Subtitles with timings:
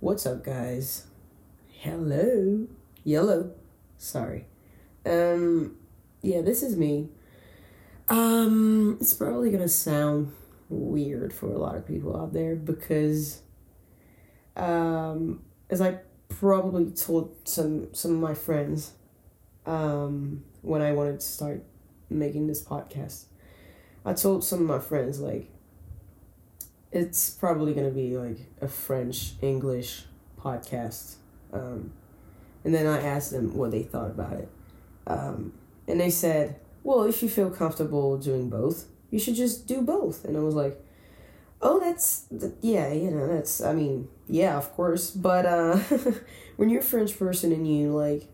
[0.00, 1.04] What's up, guys?
[1.68, 2.66] Hello.
[3.04, 3.52] Yellow.
[3.98, 4.46] Sorry.
[5.04, 5.76] Um,
[6.22, 7.10] yeah, this is me.
[8.08, 10.32] Um, it's probably gonna sound
[10.70, 13.42] weird for a lot of people out there because,
[14.56, 15.98] um, as I
[16.30, 18.94] probably told some some of my friends,
[19.66, 21.62] um, when I wanted to start
[22.08, 23.26] making this podcast,
[24.06, 25.49] I told some of my friends like
[26.92, 30.04] it's probably gonna be like a French English
[30.38, 31.16] podcast.
[31.52, 31.92] Um,
[32.64, 34.48] and then I asked them what they thought about it.
[35.06, 35.52] Um,
[35.86, 40.24] and they said, well, if you feel comfortable doing both, you should just do both.
[40.24, 40.80] And I was like,
[41.62, 42.26] oh, that's,
[42.60, 45.10] yeah, you know, that's, I mean, yeah, of course.
[45.10, 45.76] But uh,
[46.56, 48.28] when you're a French person and you like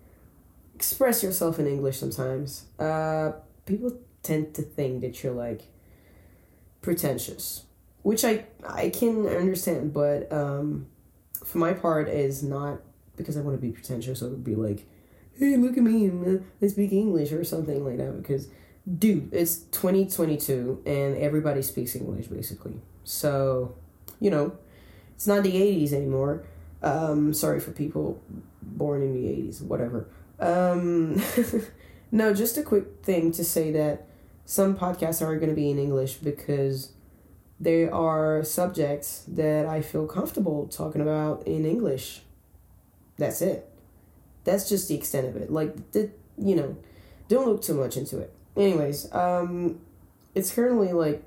[0.74, 3.32] express yourself in English sometimes, uh,
[3.64, 5.62] people tend to think that you're like
[6.82, 7.65] pretentious
[8.06, 10.86] which I I can understand, but um,
[11.44, 12.78] for my part is not
[13.16, 14.86] because I want to be pretentious or be like,
[15.36, 16.08] hey, look at me,
[16.62, 18.16] I speak English or something like that.
[18.22, 18.46] Because,
[18.86, 22.80] dude, it's twenty twenty two and everybody speaks English basically.
[23.02, 23.74] So,
[24.20, 24.56] you know,
[25.16, 26.44] it's not the eighties anymore.
[26.84, 28.22] Um, sorry for people
[28.62, 30.08] born in the eighties, whatever.
[30.38, 31.20] Um,
[32.12, 34.06] no, just a quick thing to say that
[34.44, 36.92] some podcasts are going to be in English because
[37.58, 42.22] there are subjects that I feel comfortable talking about in English.
[43.16, 43.68] That's it.
[44.44, 45.50] That's just the extent of it.
[45.50, 46.76] Like, the, you know,
[47.28, 48.32] don't look too much into it.
[48.56, 49.80] Anyways, um,
[50.34, 51.22] it's currently like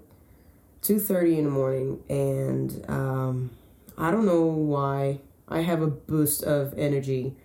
[0.82, 3.52] two thirty in the morning, and um,
[3.98, 7.36] I don't know why I have a boost of energy.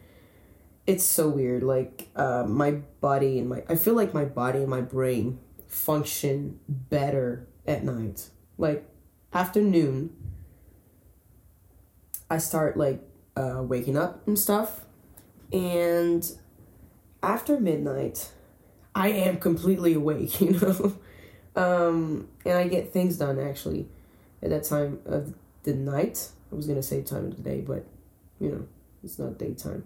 [0.87, 1.63] It's so weird.
[1.63, 6.61] Like, uh, my body and my I feel like my body and my brain function
[6.69, 8.89] better at night like
[9.33, 10.11] afternoon
[12.31, 13.01] i start like
[13.37, 14.85] uh, waking up and stuff.
[15.53, 16.31] And
[17.23, 18.31] after midnight
[18.95, 20.95] i am completely awake you know?
[21.57, 23.89] Um, and i get things done actually
[24.43, 26.29] at that time of the night.
[26.53, 27.87] I was gonna say time of the day but
[28.41, 28.67] you know
[29.03, 29.85] it's not daytime.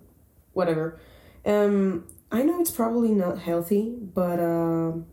[0.53, 1.01] Whatever.
[1.45, 5.07] Um i know it's probably not healthy but um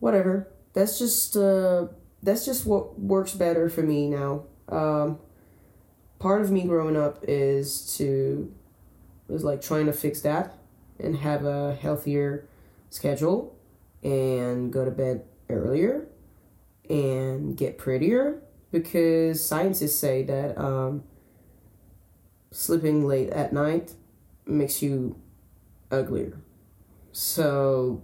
[0.00, 1.86] whatever that's just uh
[2.22, 4.44] that's just what works better for me now.
[4.68, 5.18] Um,
[6.18, 8.52] part of me growing up is to
[9.28, 10.54] was like trying to fix that
[10.98, 12.46] and have a healthier
[12.90, 13.56] schedule
[14.02, 16.06] and go to bed earlier
[16.88, 21.02] and get prettier because scientists say that um,
[22.50, 23.94] sleeping late at night
[24.46, 25.16] makes you
[25.90, 26.38] uglier.
[27.12, 28.02] So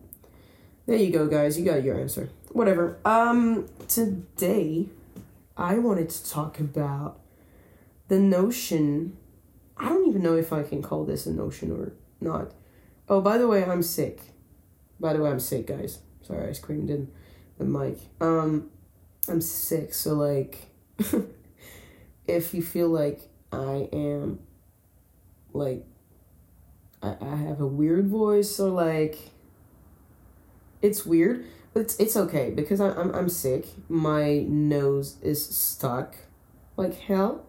[0.87, 1.59] there you go, guys.
[1.59, 2.31] You got your answer.
[2.53, 2.99] Whatever.
[3.05, 4.87] Um, today
[5.57, 7.19] I wanted to talk about
[8.09, 9.17] the notion.
[9.77, 12.53] I don't even know if I can call this a notion or not.
[13.09, 14.21] Oh, by the way, I'm sick.
[15.01, 16.01] By the way, I'm sick, guys.
[16.23, 17.11] Sorry, I screamed in
[17.59, 17.99] the mic.
[18.21, 18.71] Um,
[19.29, 20.71] I'm sick, so like,
[22.27, 23.21] if you feel like
[23.53, 24.41] I am,
[25.53, 25.85] like,
[27.03, 29.31] I, I have a weird voice or like
[30.83, 33.67] it's weird, but it's it's okay because I, I'm I'm sick.
[33.89, 36.17] My nose is stuck,
[36.77, 37.45] like hell.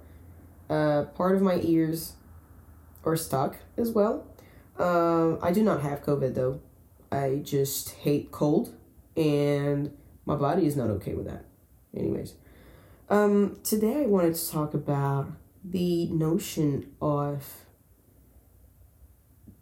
[0.69, 2.13] Uh, part of my ears
[3.03, 4.27] are stuck as well.
[4.77, 6.61] Um, I do not have COVID though.
[7.11, 8.75] I just hate cold,
[9.17, 9.91] and
[10.25, 11.45] my body is not okay with that.
[11.95, 12.35] Anyways,
[13.09, 15.31] um, today I wanted to talk about
[15.63, 17.65] the notion of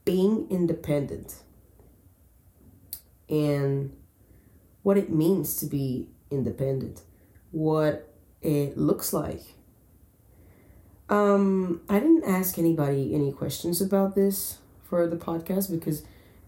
[0.03, 1.41] being independent
[3.29, 3.93] and
[4.87, 7.01] what it means to be independent,
[7.51, 8.07] what
[8.41, 9.41] it looks like.
[11.09, 16.05] Um, I didn't ask anybody any questions about this for the podcast because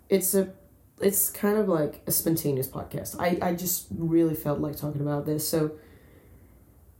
[0.07, 0.53] it's a
[1.01, 3.17] it's kind of like a spontaneous podcast.
[3.19, 5.45] I, I just really felt like talking about this.
[5.45, 5.71] So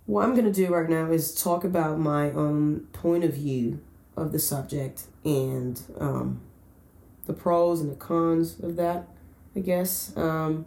[0.08, 3.80] what I'm gonna do right now is talk about my own point of view
[4.18, 6.42] of the subject and um,
[7.28, 9.08] the pros and the cons of that.
[9.56, 10.12] I guess.
[10.18, 10.66] Um,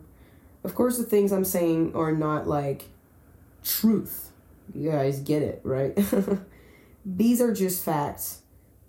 [0.65, 2.85] of course, the things I'm saying are not like
[3.65, 4.31] truth.
[4.75, 5.99] You guys get it, right?
[7.05, 8.43] These are just facts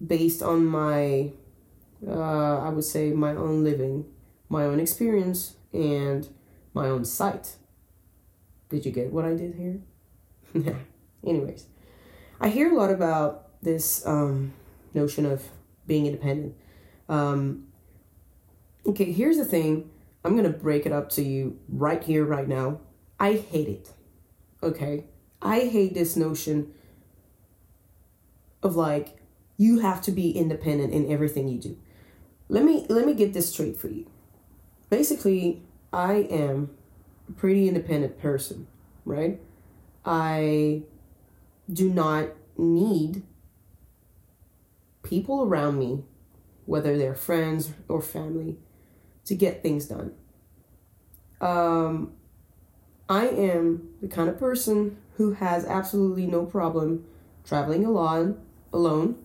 [0.06, 1.32] based on my,
[2.08, 4.06] uh, I would say, my own living,
[4.50, 6.28] my own experience, and
[6.74, 7.56] my own sight.
[8.70, 10.76] Did you get what I did here?
[11.26, 11.68] Anyways,
[12.40, 14.54] I hear a lot about this um,
[14.94, 15.44] notion of
[15.88, 16.56] being independent.
[17.10, 17.68] Um,
[18.86, 19.90] Okay, here's the thing.
[20.24, 22.80] I'm going to break it up to you right here, right now.
[23.20, 23.92] I hate it.
[24.62, 25.06] Okay?
[25.42, 26.74] I hate this notion
[28.62, 29.18] of like
[29.58, 31.78] you have to be independent in everything you do.
[32.50, 34.10] Let me let me get this straight for you.
[34.90, 35.62] Basically,
[35.92, 36.72] I am
[37.30, 38.68] a pretty independent person,
[39.06, 39.40] right?
[40.06, 40.84] I
[41.72, 43.24] do not need
[45.02, 46.04] people around me,
[46.66, 48.58] whether they're friends or family,
[49.26, 50.14] to get things done.
[51.42, 52.14] Um,
[53.10, 57.06] I am the kind of person who has absolutely no problem
[57.44, 58.40] traveling alone,
[58.72, 59.18] alone,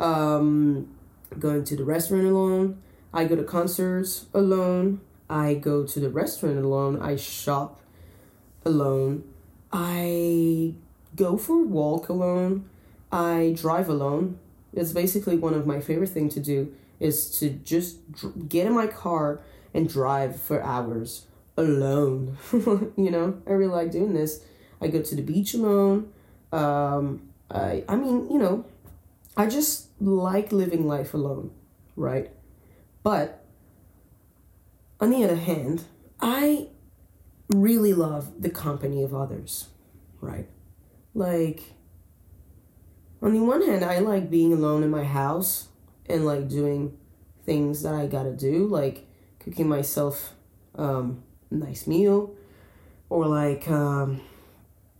[0.00, 0.88] um,
[1.38, 2.82] going to the restaurant alone.
[3.12, 5.00] I go to concerts alone.
[5.30, 7.00] I go to the restaurant alone.
[7.00, 7.80] I shop
[8.64, 9.24] alone.
[9.72, 10.74] I
[11.14, 12.68] go for a walk alone.
[13.10, 14.38] I drive alone.
[14.74, 18.74] It's basically one of my favorite things to do is to just dr- get in
[18.74, 19.40] my car
[19.74, 21.26] and drive for hours
[21.56, 22.38] alone.
[22.52, 24.44] you know, I really like doing this.
[24.80, 26.12] I go to the beach alone.
[26.52, 28.64] Um, I I mean, you know,
[29.36, 31.50] I just like living life alone,
[31.94, 32.30] right?
[33.02, 33.44] But
[35.00, 35.84] on the other hand,
[36.20, 36.68] I
[37.48, 39.68] really love the company of others,
[40.20, 40.48] right?
[41.14, 41.74] Like
[43.22, 45.68] on the one hand, I like being alone in my house
[46.08, 46.96] and like doing
[47.44, 49.06] things that I gotta do, like
[49.38, 50.34] cooking myself
[50.74, 52.34] um, a nice meal,
[53.08, 54.20] or like um,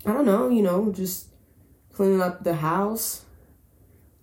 [0.04, 1.28] I don't know, you know, just
[1.92, 3.24] cleaning up the house,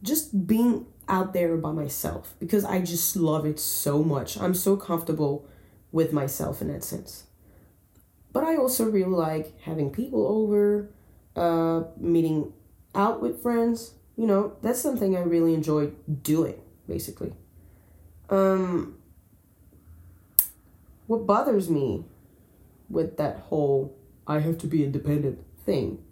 [0.01, 4.39] just being out there by myself because I just love it so much.
[4.39, 5.47] I'm so comfortable
[5.91, 7.25] with myself in that sense.
[8.31, 10.89] But I also really like having people over,
[11.35, 12.53] uh, meeting
[12.95, 13.93] out with friends.
[14.15, 15.91] You know, that's something I really enjoy
[16.21, 17.33] doing, basically.
[18.29, 18.97] Um,
[21.07, 22.05] what bothers me
[22.89, 23.95] with that whole
[24.25, 26.03] I have to be independent thing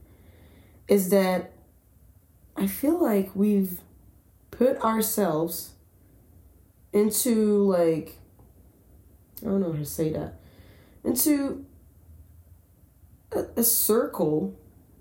[0.88, 1.53] is that
[2.56, 3.79] I feel like we've
[4.51, 5.71] put ourselves
[6.91, 8.17] into like
[9.41, 10.35] I don't know how to say that
[11.03, 11.65] into
[13.31, 14.57] a, a circle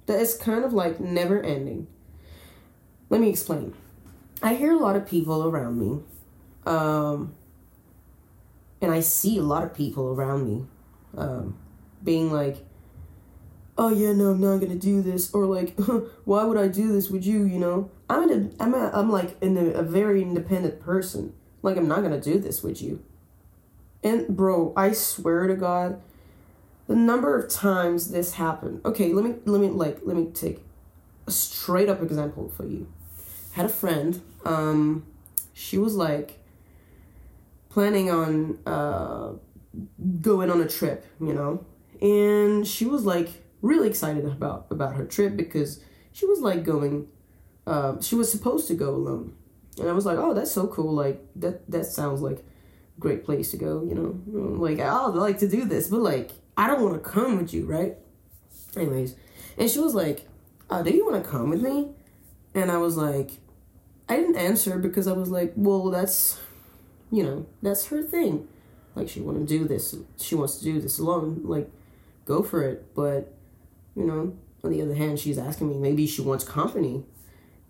[0.07, 1.89] that is kind of like never ending.
[3.11, 3.75] Let me explain.
[4.43, 6.03] I hear a lot of people around me,
[6.65, 7.35] um,
[8.81, 10.67] and I see a lot of people around me
[11.17, 11.59] um,
[12.03, 12.65] being like,
[13.77, 15.79] oh yeah, no, I'm not gonna do this, or like,
[16.25, 17.45] why would I do this with you?
[17.45, 21.35] You know, I'm in a, I'm a, I'm like in a, very independent person.
[21.63, 23.03] Like, I'm not gonna do this with you.
[24.03, 26.01] And bro, I swear to God,
[26.87, 28.81] the number of times this happened.
[28.85, 30.61] Okay, let me let me like let me take
[31.27, 32.89] a straight up example for you.
[33.61, 35.05] Had a friend, um,
[35.53, 36.39] she was like
[37.69, 39.33] planning on uh
[40.23, 41.67] going on a trip, you know,
[42.01, 43.29] and she was like
[43.61, 47.07] really excited about about her trip because she was like going
[47.67, 49.35] uh, she was supposed to go alone.
[49.79, 50.95] And i was like oh that's so cool.
[50.95, 54.57] Like that that sounds like a great place to go you know?
[54.59, 57.67] Like i'd like to do this but like i don't want to come with you
[57.67, 57.99] right?
[58.75, 59.17] Anyways.
[59.59, 60.27] And she was like
[60.71, 61.91] uh, do you want to come with me?
[62.55, 63.33] And i was like
[64.11, 66.39] i didn't answer because i was like well that's
[67.11, 68.47] you know that's her thing
[68.95, 71.71] like she want to do this she wants to do this alone like
[72.27, 73.33] go for it but
[73.95, 77.05] you know, on the other hand, she's asking me, maybe she wants company.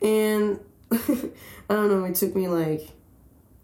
[0.03, 0.61] And
[0.93, 1.31] I
[1.69, 2.91] don't know, it took me like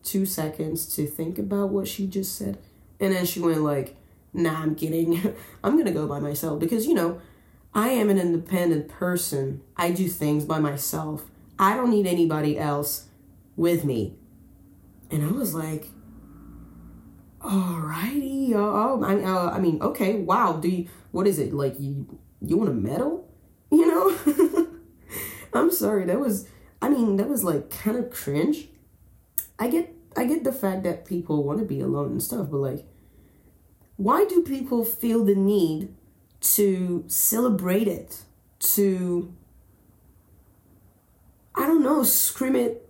[0.03, 2.59] two seconds to think about what she just said.
[3.01, 3.97] And then she went like,
[4.33, 5.35] nah, I'm kidding.
[5.65, 7.21] I'm gonna go by myself because, you know,
[7.75, 9.63] I am an independent person.
[9.77, 11.25] I do things by myself.
[11.59, 13.07] I don't need anybody else
[13.57, 14.17] with me.
[15.11, 15.87] And I was like,
[17.41, 20.55] alrighty, oh, I, uh, I mean, okay, wow.
[20.55, 21.79] Do you, what is it like?
[21.79, 23.29] You you want a medal?
[23.71, 24.69] You know?
[25.55, 26.49] I'm sorry, that was
[26.83, 28.69] I mean, that was like kind of cringe.
[29.59, 32.59] I get I get the fact that people want to be alone and stuff, but
[32.59, 32.87] like
[33.97, 35.95] why do people feel the need
[36.41, 38.23] to celebrate it?
[38.59, 39.35] To
[41.87, 42.89] know, scream it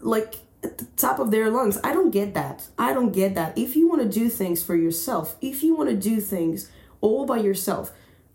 [0.00, 1.78] like at the top of their lungs.
[1.84, 2.68] I don't get that.
[2.78, 3.56] I don't get that.
[3.56, 6.70] If you want to do things for yourself, if you want to do things
[7.00, 7.92] all by yourself,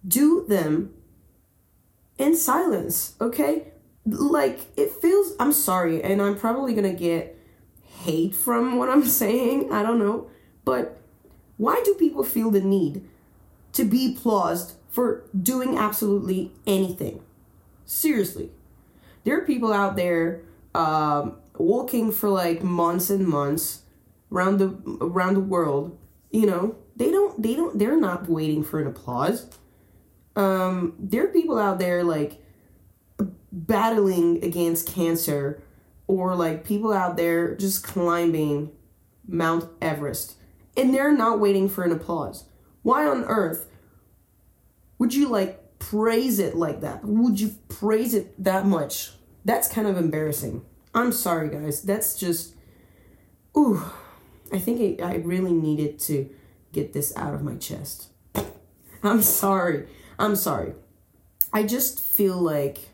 [0.07, 0.93] do them
[2.17, 3.67] in silence, okay?
[4.05, 7.37] Like, it feels, I'm sorry, and I'm probably gonna get
[7.81, 10.29] hate from what I'm saying, I don't know,
[10.65, 10.99] but
[11.57, 13.07] why do people feel the need
[13.73, 17.21] to be applauded for doing absolutely anything?
[17.85, 18.51] Seriously.
[19.23, 20.41] There are people out there
[20.75, 23.83] um, walking for like months and months
[24.31, 25.97] around the around the world,
[26.31, 29.47] you know, they don't they don't they're not waiting for an applause
[30.35, 32.41] um, there are people out there like
[33.51, 35.61] battling against cancer
[36.07, 38.71] or like people out there just climbing
[39.27, 40.35] Mount Everest
[40.75, 42.45] and they're not waiting for an applause.
[42.81, 43.67] Why on earth
[44.97, 45.62] would you like
[45.93, 47.05] praise it like that?
[47.05, 49.11] Would you praise it that much?
[49.45, 50.65] That's kind of embarrassing.
[50.95, 51.83] I'm sorry, guys.
[51.83, 52.55] That's just,
[53.55, 53.83] ooh,
[54.51, 56.29] I think I, I really needed to
[56.71, 58.07] get this out of my chest.
[59.03, 59.87] I'm sorry.
[60.17, 60.73] I'm sorry.
[61.51, 62.89] I just feel like,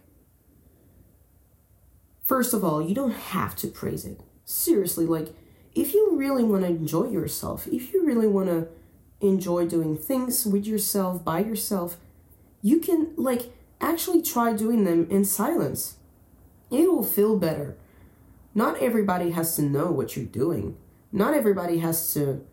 [2.26, 4.20] first of all, you don't have to praise it.
[4.44, 5.34] Seriously, like,
[5.74, 8.68] if you really want to enjoy yourself, if you really want to
[9.22, 11.98] enjoy doing things with yourself, by yourself,
[12.62, 15.96] you can, like, actually try doing them in silence.
[16.70, 17.78] It will feel better.
[18.54, 20.78] Not everybody has to know what you're doing.
[21.12, 22.46] Not everybody has to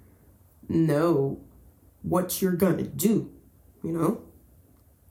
[0.68, 1.40] know
[2.02, 3.30] what you're gonna do,
[3.82, 4.22] you know?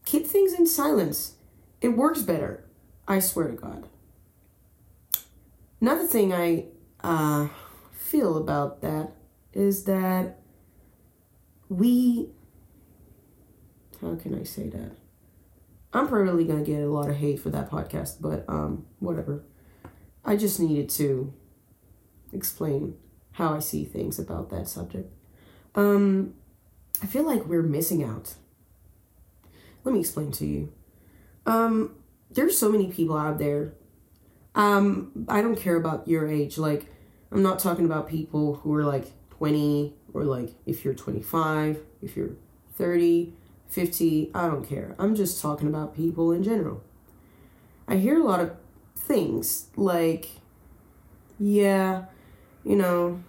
[0.06, 1.36] Keep things in silence.
[1.82, 2.64] It works better.
[3.08, 3.88] I swear to God.
[5.82, 6.66] Another thing I
[7.02, 7.50] uh,
[7.92, 9.12] feel about that
[9.54, 10.40] is that
[11.70, 12.30] we.
[14.02, 14.92] How can I say that?
[15.94, 19.44] I'm probably gonna get a lot of hate for that podcast, but um, whatever.
[20.26, 21.34] I just needed to
[22.34, 22.96] explain
[23.34, 25.14] how I see things about that subject.
[25.76, 26.34] Um,
[27.02, 28.36] I feel like we're missing out.
[29.84, 30.74] Let me explain to you.
[31.46, 31.96] Um,
[32.32, 33.74] there's so many people out there.
[34.56, 36.58] Um, I don't care about your age.
[36.58, 36.88] Like,
[37.32, 42.16] I'm not talking about people who are like 20 or like if you're 25, if
[42.16, 42.32] you're
[42.76, 43.34] 30,
[43.70, 44.96] 50, I don't care.
[44.98, 46.84] I'm just talking about people in general.
[47.88, 48.52] I hear a lot of
[48.96, 50.30] things like,
[51.40, 52.06] yeah,
[52.64, 53.22] you know,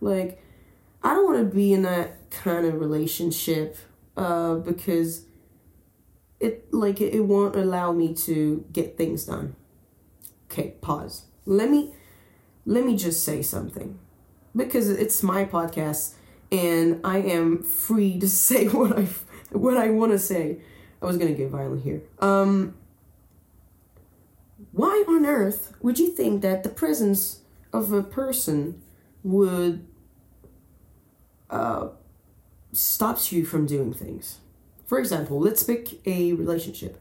[0.00, 0.42] like,
[1.02, 3.76] I don't want to be in that kind of relationship
[4.16, 5.26] uh, because
[6.40, 9.56] it like it won't allow me to get things done.
[10.50, 11.26] Okay, pause.
[11.46, 11.94] Let me
[12.66, 13.98] let me just say something
[14.54, 16.14] because it's my podcast
[16.50, 19.06] and I am free to say what I
[19.54, 20.58] what I want to say.
[21.02, 22.02] I was gonna get violent here.
[22.20, 22.74] Um,
[24.72, 27.40] why on earth would you think that the presence
[27.72, 28.82] of a person
[29.22, 29.86] would
[31.50, 31.88] uh,
[32.72, 34.38] stops you from doing things?
[34.86, 37.00] For example, let's pick a relationship.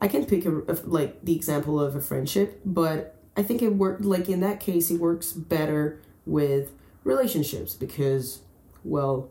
[0.00, 3.74] I can pick a, a like the example of a friendship, but I think it
[3.74, 6.72] worked like in that case it works better with
[7.04, 8.40] relationships because
[8.82, 9.30] well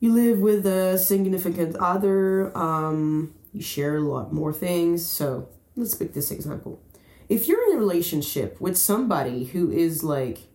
[0.00, 5.94] you live with a significant other um you share a lot more things so let's
[5.94, 6.80] pick this example.
[7.28, 10.48] If you're in a relationship with somebody who is like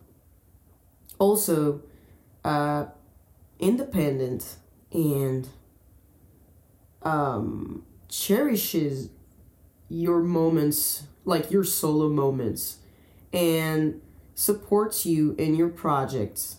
[1.18, 1.82] also
[2.44, 2.86] uh
[3.58, 4.56] independent
[4.92, 5.48] and
[7.02, 9.10] um cherishes
[9.88, 12.78] your moments like your solo moments
[13.32, 14.00] and
[14.34, 16.56] supports you in your projects,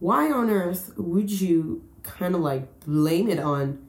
[0.00, 3.86] why on earth would you kind of like blame it on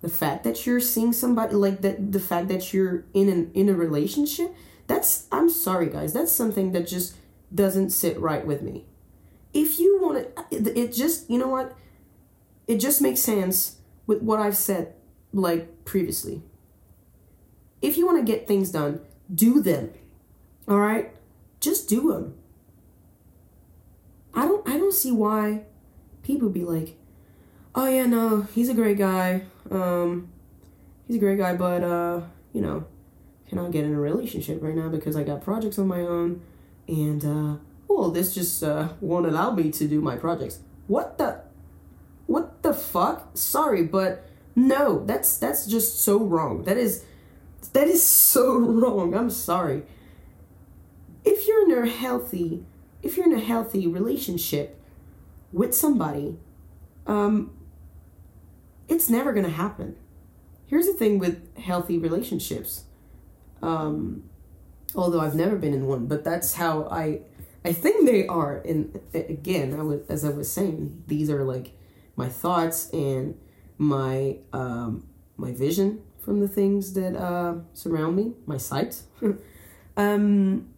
[0.00, 3.68] the fact that you're seeing somebody like that the fact that you're in an in
[3.68, 4.52] a relationship?
[4.86, 7.16] That's I'm sorry guys, that's something that just
[7.54, 8.86] doesn't sit right with me.
[9.52, 11.76] If you want to it just, you know what?
[12.66, 14.94] It just makes sense with what I've said
[15.32, 16.42] like previously
[17.84, 19.00] if you want to get things done,
[19.32, 19.92] do them.
[20.66, 21.12] All right?
[21.60, 22.34] Just do them.
[24.34, 25.62] I don't I don't see why
[26.22, 26.96] people be like,
[27.74, 29.42] "Oh yeah, no, he's a great guy.
[29.70, 30.28] Um
[31.06, 32.22] he's a great guy, but uh,
[32.52, 32.86] you know,
[33.48, 36.42] cannot get in a relationship right now because I got projects on my own
[36.88, 37.56] and uh
[37.88, 41.40] well, this just uh won't allow me to do my projects." What the
[42.26, 43.30] what the fuck?
[43.34, 44.26] Sorry, but
[44.56, 46.64] no, that's that's just so wrong.
[46.64, 47.04] That is
[47.72, 49.14] that is so wrong.
[49.14, 49.82] I'm sorry.
[51.24, 52.64] If you're in a healthy,
[53.04, 54.80] if you're in a healthy relationship
[55.52, 56.38] with somebody,
[57.06, 57.52] um,
[58.88, 59.96] it's never gonna happen.
[60.66, 62.84] Here's the thing with healthy relationships.
[63.62, 64.24] Um,
[64.94, 67.20] although I've never been in one, but that's how I
[67.64, 68.58] I think they are.
[68.58, 71.72] And again, I was as I was saying, these are like
[72.16, 73.38] my thoughts and
[73.76, 75.06] my um,
[75.36, 79.02] my vision from the things that uh, surround me, my sight.
[79.96, 80.73] um,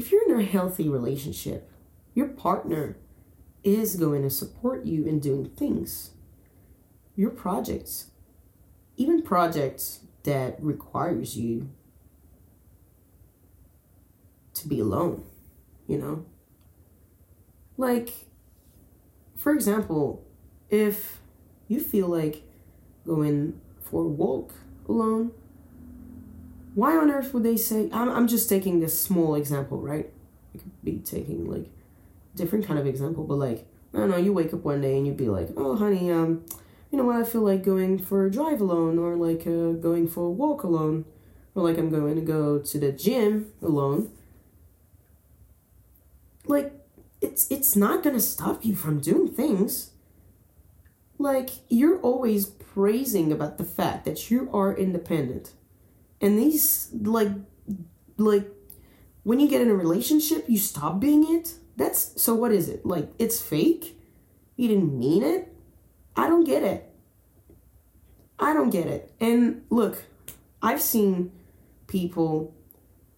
[0.00, 1.70] if you're in a healthy relationship,
[2.14, 2.96] your partner
[3.62, 6.12] is going to support you in doing things.
[7.16, 8.10] Your projects,
[8.96, 11.68] even projects that requires you
[14.54, 15.22] to be alone,
[15.86, 16.24] you know?
[17.76, 18.14] Like,
[19.36, 20.26] for example,
[20.70, 21.18] if
[21.68, 22.42] you feel like
[23.06, 24.54] going for a walk
[24.88, 25.32] alone.
[26.74, 27.88] Why on earth would they say?
[27.92, 30.10] I'm, I'm just taking this small example, right?
[30.54, 31.66] I could be taking like
[32.34, 35.06] different kind of example, but like I don't know, you wake up one day and
[35.06, 36.44] you'd be like, oh honey, um,
[36.90, 37.16] you know what?
[37.16, 40.62] I feel like going for a drive alone, or like uh, going for a walk
[40.62, 41.04] alone,
[41.54, 44.10] or like I'm going to go to the gym alone.
[46.46, 46.72] Like
[47.20, 49.90] it's it's not gonna stop you from doing things.
[51.18, 55.52] Like you're always praising about the fact that you are independent
[56.20, 57.30] and these like
[58.16, 58.48] like
[59.22, 61.54] when you get in a relationship you stop being it.
[61.76, 62.84] That's so what is it?
[62.84, 63.98] Like it's fake?
[64.56, 65.52] You didn't mean it?
[66.16, 66.92] I don't get it.
[68.38, 69.12] I don't get it.
[69.20, 70.04] And look
[70.62, 71.32] i've seen
[71.86, 72.54] people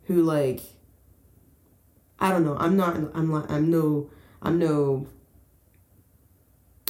[0.05, 0.61] who like
[2.19, 2.57] i don't know.
[2.57, 4.11] I'm not i'm not i'm no
[4.43, 5.07] i'm no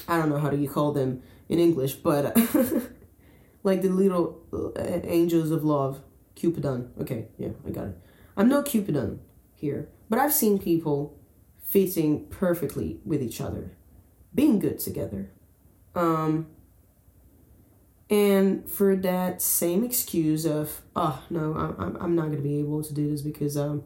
[0.08, 2.36] i don't know how do you call them in english but
[3.62, 6.00] like the little uh, angels of love.
[6.34, 6.90] Cupidon.
[7.00, 7.98] Okay, yeah, I got it.
[8.36, 9.20] I'm no Cupidon
[9.54, 11.18] here, but I've seen people
[11.62, 13.72] fitting perfectly with each other,
[14.34, 15.30] being good together.
[15.94, 16.46] Um,
[18.08, 22.92] and for that same excuse of, oh no, I'm, I'm not gonna be able to
[22.92, 23.84] do this because um,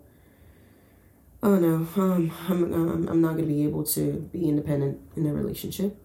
[1.42, 5.32] oh no, um, I'm, I'm, I'm not gonna be able to be independent in a
[5.32, 5.96] relationship.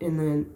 [0.00, 0.50] And then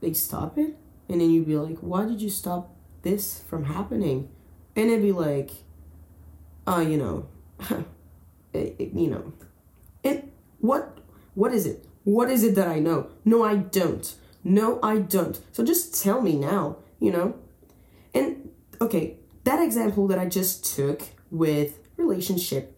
[0.00, 0.76] they stop it
[1.08, 4.28] and then you'd be like, why did you stop this from happening?
[4.74, 5.50] And it'd be like,
[6.66, 7.28] uh, you know,
[8.52, 9.32] it, it, you know,
[10.02, 10.98] it, what,
[11.34, 11.86] what is it?
[12.04, 13.08] What is it that I know?
[13.24, 14.14] No, I don't.
[14.44, 15.40] No, I don't.
[15.52, 17.36] So just tell me now, you know?
[18.14, 22.76] And okay, that example that I just took with relationship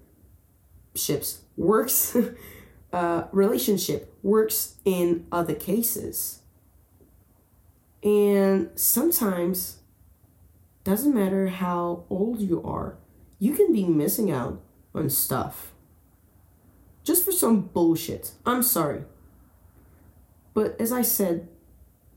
[0.95, 2.17] ships works
[2.93, 6.38] uh relationship works in other cases
[8.09, 9.81] and sometimes,
[10.83, 12.97] doesn't matter how old you are,
[13.39, 14.63] you can be missing out
[14.95, 15.73] on stuff.
[17.05, 18.33] Just for some bullshit.
[18.47, 19.05] I'm sorry.
[20.55, 21.49] But as I said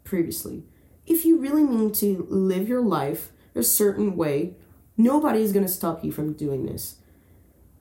[0.06, 0.64] previously,
[1.06, 4.56] if you really mean to live your life a certain way,
[4.96, 7.00] nobody is going to stop you from doing this.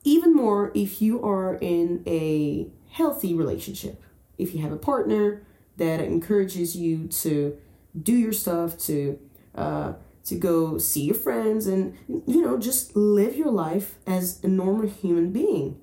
[0.03, 4.03] Even more if you are in a healthy relationship.
[4.37, 5.43] If you have a partner
[5.77, 7.57] that encourages you to
[7.99, 9.19] do your stuff, to
[9.55, 9.93] uh,
[10.25, 14.87] to go see your friends, and you know just live your life as a normal
[14.87, 15.79] human being.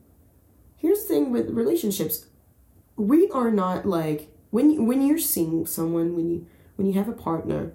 [0.77, 2.27] Here's the thing with relationships:
[2.97, 7.09] we are not like when you, when you're seeing someone when you when you have
[7.09, 7.73] a partner,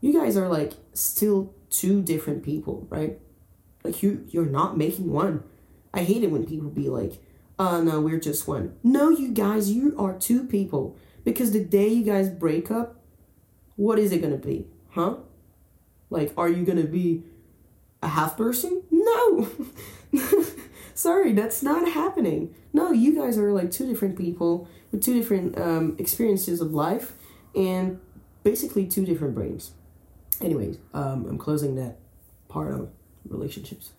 [0.00, 3.18] you guys are like still two different people, right?
[3.84, 5.44] Like you you're not making one.
[5.92, 7.22] I hate it when people be like,
[7.58, 10.96] "Oh no, we're just one." No, you guys, you are two people.
[11.22, 12.99] Because the day you guys break up,
[13.80, 14.66] what is it to be?
[14.90, 15.16] Huh?
[16.10, 17.22] Like, are you to be
[18.02, 18.82] a half person?
[18.90, 19.48] No.
[20.94, 22.54] Sorry, that's not happening.
[22.74, 27.14] No, you guys are like two different people with two different um, experiences of life
[27.54, 27.98] and
[28.42, 29.70] basically two different brains.
[30.42, 31.96] Anyways, um, I'm closing that
[32.48, 32.90] part of
[33.26, 33.92] relationships.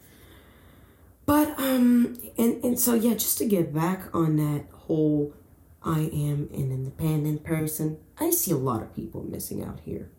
[1.25, 5.33] But um and and so yeah, just to get back on that whole
[5.83, 7.97] I am an independent person.
[8.19, 10.09] I see a lot of people missing out here.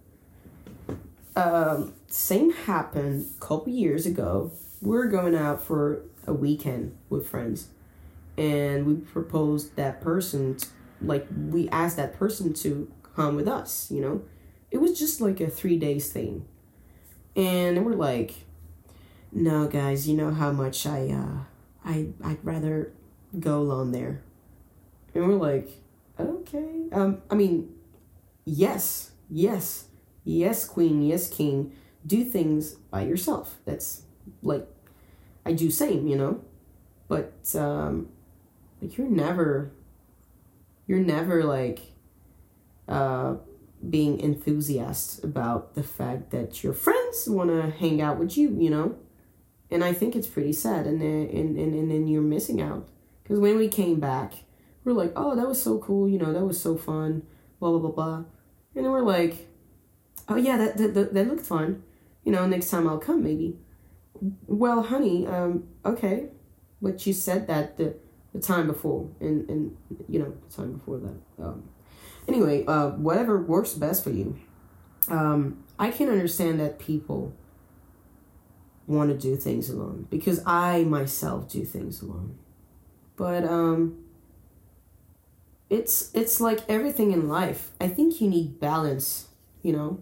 [1.37, 4.51] Um, same happened a couple years ago.
[4.81, 7.69] We we're going out for a weekend with friends,
[8.37, 10.67] and we proposed that person, t-
[11.01, 13.91] like we asked that person to come with us.
[13.91, 14.23] You know,
[14.71, 16.45] it was just like a three days thing,
[17.37, 18.45] and we're like,
[19.31, 22.93] no, guys, you know how much I uh, I I'd rather
[23.39, 24.23] go alone there
[25.15, 25.69] and we're like,
[26.19, 26.89] okay.
[26.93, 27.75] Um, I mean,
[28.45, 29.87] yes, yes,
[30.25, 31.73] yes, queen, yes, king.
[32.07, 33.59] Do things by yourself.
[33.65, 34.03] That's
[34.43, 34.67] like,
[35.47, 36.41] I do same, you know,
[37.09, 38.09] but um,
[38.81, 39.73] like you're never,
[40.87, 41.93] you're never like,
[42.89, 43.37] uh,
[43.89, 48.71] being enthusiastic about the fact that your friends want to hang out with you, you
[48.71, 48.97] know,
[49.71, 52.89] and I think it's pretty sad, and then and and and then you're missing out
[53.23, 54.35] because when we came back
[54.85, 57.23] we're like, oh, that was so cool, you know, that was so fun,
[57.61, 58.17] blah, blah, blah, blah.
[58.75, 59.49] And then we're like,
[60.29, 61.83] oh, yeah, that, that, that, that looked fun.
[62.25, 63.59] You know, next time I'll come, maybe.
[64.47, 66.29] Well, honey, um, okay.
[66.81, 67.95] But you said that the,
[68.33, 69.77] the time before, and, and,
[70.09, 71.45] you know, the time before that.
[71.45, 71.69] Um,
[72.27, 74.39] anyway, uh, whatever works best for you.
[75.09, 77.35] Um, I can understand that people
[78.87, 82.39] want to do things alone because I myself do things alone.
[83.17, 84.02] But um
[85.73, 87.71] it's it's like everything in life.
[87.81, 89.29] I think you need balance,
[89.63, 90.01] you know.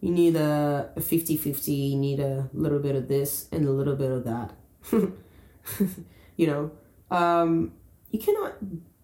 [0.00, 3.72] You need a, a 50 50, you need a little bit of this and a
[3.72, 4.52] little bit of that.
[6.36, 6.70] you know,
[7.10, 7.72] um,
[8.12, 8.54] you cannot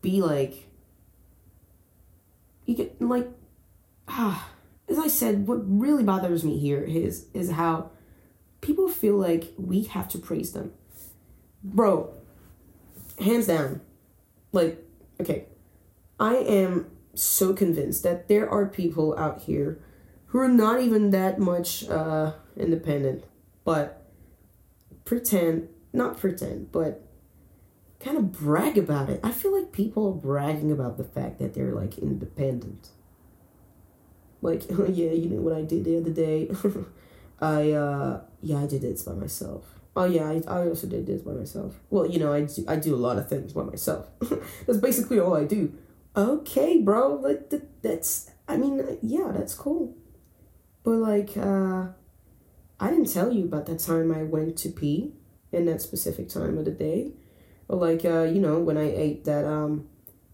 [0.00, 0.68] be like,
[2.64, 3.28] you get like,
[4.06, 4.50] ah,
[4.88, 7.90] as I said, what really bothers me here is is how
[8.60, 10.72] people feel like we have to praise them.
[11.64, 12.14] Bro,
[13.18, 13.80] hands down,
[14.52, 14.82] like,
[15.20, 15.46] okay,
[16.18, 19.80] I am so convinced that there are people out here
[20.26, 23.24] who are not even that much uh, independent,
[23.64, 24.02] but
[25.04, 27.06] pretend, not pretend, but
[28.00, 29.20] kind of brag about it.
[29.22, 32.90] I feel like people are bragging about the fact that they're like independent.
[34.42, 36.50] Like, oh yeah, you know what I did the other day?
[37.40, 39.64] I, uh, yeah, I did this by myself.
[39.94, 41.80] Oh yeah, I, I also did this by myself.
[41.88, 44.06] Well, you know, I do, I do a lot of things by myself.
[44.66, 45.72] that's basically all I do.
[46.16, 49.94] Okay, bro, like that, that's I mean, yeah, that's cool.
[50.84, 51.88] But like uh
[52.80, 55.14] I didn't tell you about that time I went to pee
[55.52, 57.12] in that specific time of the day.
[57.68, 59.88] Or like uh, you know, when I ate that um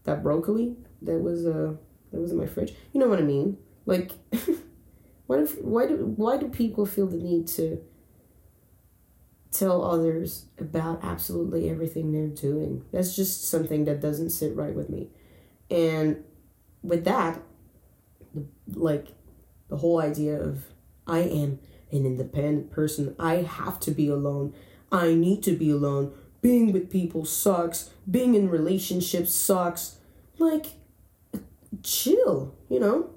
[0.05, 1.73] that broccoli that was uh
[2.11, 2.73] that was in my fridge.
[2.93, 3.57] You know what I mean?
[3.85, 4.13] Like
[5.27, 7.81] why do why do why do people feel the need to
[9.51, 12.83] tell others about absolutely everything they're doing.
[12.91, 15.09] That's just something that doesn't sit right with me.
[15.73, 16.23] And
[16.83, 17.41] with that,
[18.67, 19.07] like
[19.69, 20.65] the whole idea of
[21.07, 21.59] I am
[21.91, 24.53] an independent person, I have to be alone,
[24.91, 29.97] I need to be alone, being with people sucks, being in relationships sucks.
[30.37, 30.67] Like,
[31.81, 33.09] chill, you know?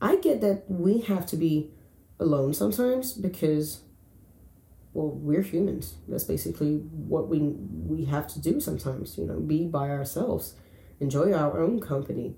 [0.00, 1.70] I get that we have to be
[2.20, 3.80] alone sometimes because
[4.92, 5.94] well we're humans.
[6.06, 10.54] That's basically what we we have to do sometimes you know be by ourselves
[11.00, 12.36] enjoy our own company.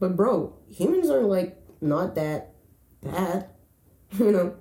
[0.00, 2.54] But bro humans are like not that
[3.02, 3.48] bad
[4.18, 4.54] you know?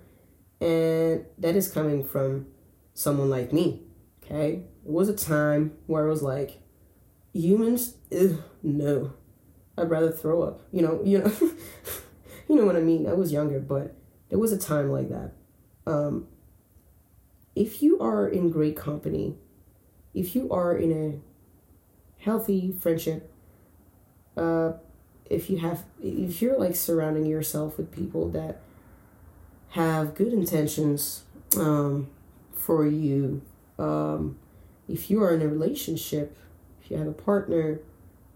[0.60, 2.48] And that is coming from
[2.94, 3.84] someone like me
[4.24, 4.64] okay?
[4.86, 6.62] It was a time where i was like
[7.34, 9.14] humans ugh, no.
[9.78, 11.32] I'd rather throw up you know you know?
[12.50, 13.08] You know what i mean?
[13.08, 13.94] I was younger but
[14.30, 15.34] there was a time like that.
[15.86, 16.28] Um
[17.56, 19.36] if you are in great company,
[20.14, 23.32] if you are in a healthy friendship,
[24.38, 24.74] uh,
[25.30, 28.62] if you have, if you're like surrounding yourself with people that
[29.70, 31.24] have good intentions
[31.58, 32.08] um,
[32.54, 33.42] for you,
[33.78, 34.38] um,
[34.88, 36.38] if you are in a relationship,
[36.82, 37.80] if you have a partner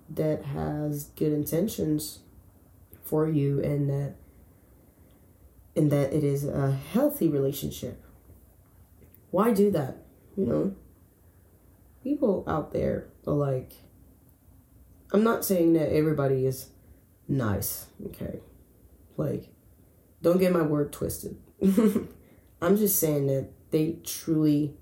[0.09, 2.19] that has good intentions
[3.03, 4.15] for you and that
[5.73, 8.03] and that it is a healthy relationship
[9.31, 9.97] why do that?
[10.35, 10.75] You know?
[12.03, 13.71] People out there are like,
[15.11, 16.69] I'm not saying that everybody is
[17.27, 18.39] nice, okay?
[19.17, 19.49] Like,
[20.21, 21.37] don't get my word twisted.
[22.61, 24.75] I'm just saying that they truly,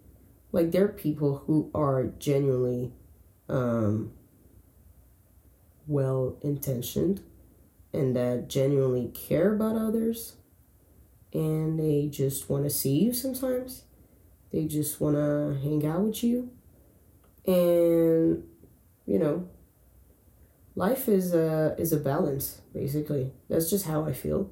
[0.52, 2.94] like, there are people who are genuinely
[3.48, 4.12] um,
[5.88, 7.22] well intentioned
[7.92, 10.36] and that genuinely care about others
[11.34, 13.84] and they just want to see you sometimes
[14.52, 16.52] they just want to hang out with you.
[17.46, 18.44] And,
[19.06, 19.48] you know,
[20.80, 23.34] life is a, is a balance, basically.
[23.50, 24.50] That's just how I feel.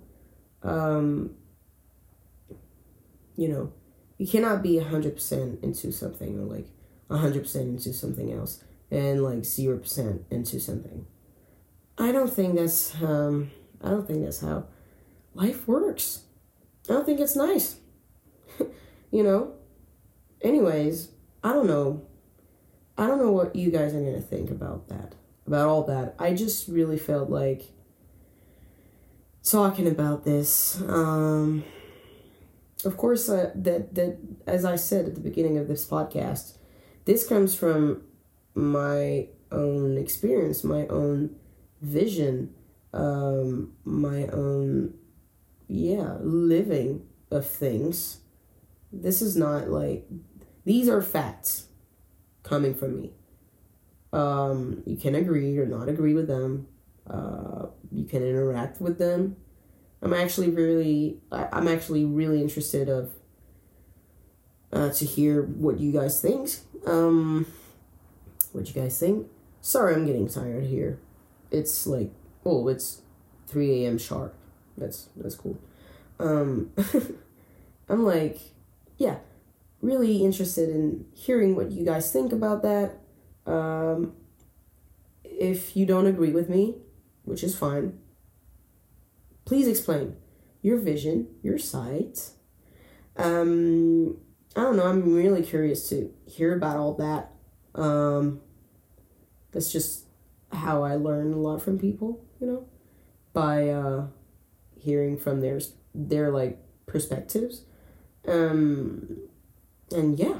[0.61, 1.35] Um,
[3.37, 3.71] you know,
[4.17, 6.67] you cannot be 100% into something or like
[7.09, 8.61] 100% into something else
[8.91, 11.07] and like 0% into something.
[11.97, 13.49] I don't think that's um
[13.81, 14.65] I don't think that's how
[15.33, 16.23] life works.
[16.89, 17.77] I don't think it's nice.
[19.11, 19.53] you know,
[20.41, 21.09] anyways,
[21.43, 22.05] I don't know.
[22.97, 25.13] I don't know what you guys are going to think about that,
[25.47, 26.15] about all that.
[26.19, 27.71] I just really felt like
[29.43, 30.81] talking about this.
[30.81, 31.63] Um,
[32.85, 36.57] of course, uh, that that as I said at the beginning of this podcast,
[37.05, 38.03] this comes from
[38.53, 41.35] my own experience, my own
[41.81, 42.53] vision,
[42.93, 44.93] um, my own
[45.67, 48.19] yeah living of things.
[48.91, 50.07] This is not like
[50.65, 51.67] these are facts
[52.43, 53.13] coming from me.
[54.13, 56.67] Um, you can agree or not agree with them.
[57.09, 59.37] Uh, you can interact with them.
[60.01, 63.11] I'm actually really, I'm actually really interested of
[64.71, 66.49] uh, to hear what you guys think.
[66.85, 67.47] Um,
[68.51, 69.27] what you guys think?
[69.61, 70.99] Sorry, I'm getting tired here.
[71.51, 72.11] It's like,
[72.45, 73.01] oh, it's
[73.47, 73.97] 3 a.m.
[73.97, 74.35] sharp.
[74.77, 75.57] That's that's cool.
[76.19, 76.71] Um,
[77.89, 78.39] I'm like,
[78.97, 79.17] yeah
[79.81, 82.97] really interested in hearing what you guys think about that.
[83.47, 84.13] Um,
[85.23, 86.75] if you don't agree with me,
[87.23, 87.97] which is fine,
[89.45, 90.15] please explain.
[90.61, 92.31] your vision, your sight.
[93.15, 94.17] Um,
[94.55, 94.87] I don't know.
[94.87, 97.31] I'm really curious to hear about all that.
[97.75, 98.41] Um,
[99.51, 100.05] that's just
[100.51, 102.67] how I learn a lot from people, you know,
[103.33, 104.07] by uh,
[104.79, 105.59] hearing from their
[105.93, 107.63] their like perspectives.
[108.27, 109.29] Um,
[109.91, 110.39] and yeah.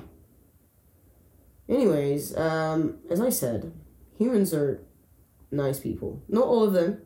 [1.69, 3.73] Anyways, um, as I said,
[4.17, 4.82] humans are
[5.51, 6.21] nice people.
[6.27, 7.01] Not all of them.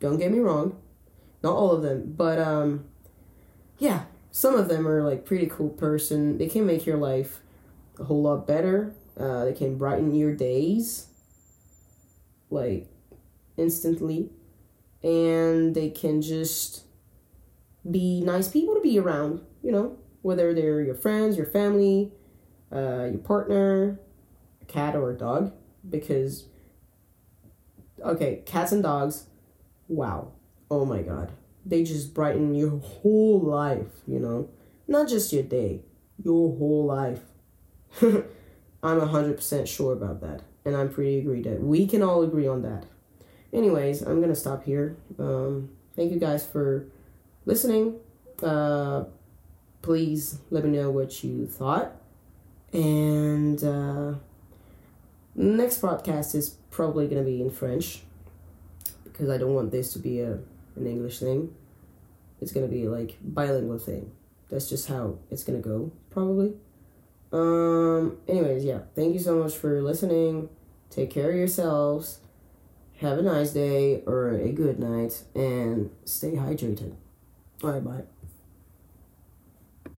[0.00, 0.80] Don't get me wrong.
[1.42, 2.86] Not all of them, but um,
[3.78, 6.38] yeah, some of them are like pretty cool person.
[6.38, 7.40] They can make your life
[7.98, 8.94] a whole lot better.
[9.18, 11.06] Uh, they can brighten your days,
[12.50, 12.88] like
[13.56, 14.30] instantly,
[15.02, 16.84] and they can just
[17.90, 19.40] be nice people to be around.
[19.62, 22.12] You know, whether they're your friends, your family,
[22.72, 23.98] uh, your partner,
[24.62, 25.52] a cat or a dog,
[25.88, 26.46] because
[28.04, 29.26] okay, cats and dogs,
[29.88, 30.32] wow,
[30.70, 31.32] oh my god,
[31.64, 34.02] they just brighten your whole life.
[34.06, 34.50] You know,
[34.88, 35.82] not just your day,
[36.22, 37.20] your whole life.
[38.82, 40.42] I'm 100% sure about that.
[40.64, 42.86] And I'm pretty agreed that we can all agree on that.
[43.52, 44.96] Anyways, I'm to stop here.
[45.18, 46.86] Um, thank you guys for
[47.44, 47.96] listening.
[48.42, 49.04] Uh,
[49.82, 51.92] please let me know what you thought.
[52.76, 54.18] And uh,
[55.34, 58.02] next podcast is probably going to be in French
[59.04, 60.38] because I don't want this to be a
[60.76, 61.54] an English thing.
[62.38, 64.12] It's going to be like bilingual thing.
[64.50, 66.52] That's just how it's going to go, probably.
[67.32, 68.80] Um, anyways, yeah.
[68.94, 70.50] Thank you so much for listening.
[70.90, 72.20] Take care of yourselves.
[73.00, 76.94] Have a nice day or a good night and stay hydrated.
[77.62, 78.02] Bye bye.